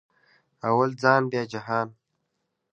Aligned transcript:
اول 0.69 0.91
ځان 1.03 1.21
بیا 1.31 1.43
جهان 1.53 1.87